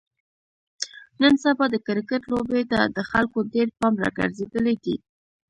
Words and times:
نن 1.21 1.33
سبا 1.43 1.65
د 1.71 1.75
کرکټ 1.87 2.21
لوبې 2.31 2.61
ته 2.71 2.79
د 2.95 2.99
خلکو 3.11 3.39
ډېر 3.53 3.67
پام 3.77 3.93
راگرځېدلی 4.03 4.75
دی. 4.83 4.95